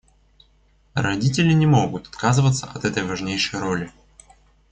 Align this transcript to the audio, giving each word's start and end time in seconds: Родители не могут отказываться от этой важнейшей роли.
Родители 0.95 1.53
не 1.53 1.67
могут 1.67 2.07
отказываться 2.07 2.65
от 2.65 2.85
этой 2.85 3.03
важнейшей 3.05 3.59
роли. 3.59 3.91